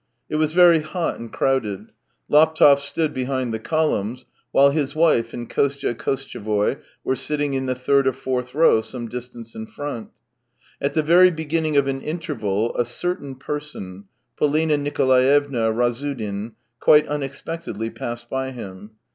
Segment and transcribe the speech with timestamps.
[0.31, 1.91] It was very hot and crowded.
[2.27, 7.75] Laptev stood behind the columns, while his wife and Kostya Kotchevoy were sitting in the
[7.75, 10.09] third or fourth row some dis tance in front.
[10.81, 14.05] At the very beginning of an interval a" certain person,"
[14.37, 18.93] Polina Nikolaevna Razsudin, quite unexpectedly passed by him.